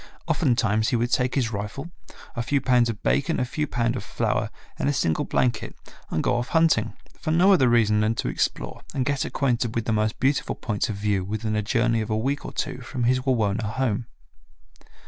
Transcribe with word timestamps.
Often 0.27 0.55
times 0.55 0.89
he 0.89 0.95
would 0.95 1.11
take 1.11 1.35
his 1.35 1.51
rifle, 1.51 1.91
a 2.35 2.41
few 2.41 2.59
pounds 2.59 2.89
of 2.89 3.03
bacon, 3.03 3.39
a 3.39 3.45
few 3.45 3.67
pound 3.67 3.95
of 3.95 4.03
flour, 4.03 4.49
and 4.79 4.89
a 4.89 4.93
single 4.93 5.25
blanket 5.25 5.75
and 6.09 6.23
go 6.23 6.37
off 6.37 6.47
hunting, 6.47 6.93
for 7.19 7.29
no 7.29 7.53
other 7.53 7.69
reason 7.69 7.99
than 7.99 8.15
to 8.15 8.27
explore 8.27 8.81
and 8.95 9.05
get 9.05 9.25
acquainted 9.25 9.75
with 9.75 9.85
the 9.85 9.93
most 9.93 10.19
beautiful 10.19 10.55
points 10.55 10.89
of 10.89 10.95
view 10.95 11.23
within 11.23 11.55
a 11.55 11.61
journey 11.61 12.01
of 12.01 12.09
a 12.09 12.17
week 12.17 12.45
or 12.45 12.51
two 12.51 12.79
from 12.81 13.03
his 13.03 13.19
Wawona 13.23 13.67
home. 13.73 14.07